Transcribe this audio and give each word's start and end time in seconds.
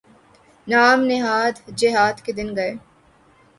نام 0.67 0.99
نہاد 1.09 1.55
جہاد 1.79 2.15
کے 2.25 2.31
دن 2.37 2.47
گئے۔ 2.57 2.73